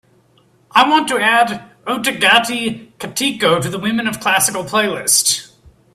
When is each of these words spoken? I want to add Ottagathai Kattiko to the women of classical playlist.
I 0.71 0.89
want 0.89 1.07
to 1.09 1.19
add 1.19 1.61
Ottagathai 1.85 2.93
Kattiko 2.97 3.61
to 3.61 3.69
the 3.69 3.77
women 3.77 4.07
of 4.07 4.19
classical 4.19 4.63
playlist. 4.63 5.51